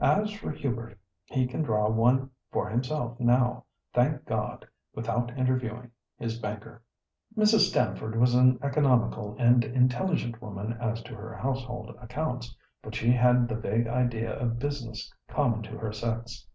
[0.00, 4.66] As for Hubert, he can draw one for himself now, thank God!
[4.94, 6.82] without interviewing his banker."
[7.36, 7.68] Mrs.
[7.68, 13.46] Stamford was an economical and intelligent woman as to her household accounts, but she had
[13.46, 16.46] the vague idea of "business" common to her sex.